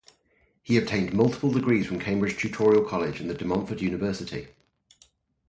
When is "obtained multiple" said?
0.79-1.51